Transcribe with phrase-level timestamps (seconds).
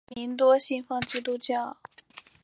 [0.07, 1.77] 居民多信奉基督教。